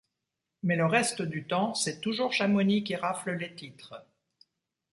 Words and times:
Mais 0.63 0.75
le 0.77 0.87
reste 0.87 1.21
du 1.21 1.45
temps, 1.45 1.75
c'est 1.75 2.01
toujours 2.01 2.33
Chamonix 2.33 2.83
qui 2.83 2.95
rafle 2.95 3.33
les 3.37 3.53
titres. 3.53 4.03